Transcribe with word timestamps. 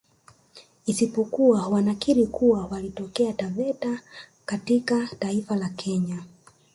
Isipokuwa 0.85 1.67
wanakiri 1.67 2.27
kuwa 2.27 2.65
walitokea 2.65 3.33
Taveta 3.33 3.99
katika 4.45 5.07
taifa 5.19 5.55
la 5.55 5.69
Kenya 5.69 6.23